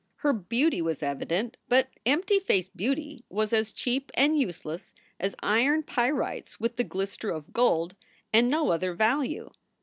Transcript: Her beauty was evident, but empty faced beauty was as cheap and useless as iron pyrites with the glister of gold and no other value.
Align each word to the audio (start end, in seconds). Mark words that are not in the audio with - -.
Her 0.15 0.33
beauty 0.33 0.81
was 0.81 1.03
evident, 1.03 1.57
but 1.69 1.89
empty 2.07 2.39
faced 2.39 2.75
beauty 2.75 3.23
was 3.29 3.53
as 3.53 3.71
cheap 3.71 4.09
and 4.15 4.35
useless 4.35 4.95
as 5.19 5.35
iron 5.43 5.83
pyrites 5.83 6.59
with 6.59 6.75
the 6.77 6.83
glister 6.83 7.29
of 7.29 7.53
gold 7.53 7.95
and 8.33 8.49
no 8.49 8.71
other 8.71 8.95
value. 8.95 9.51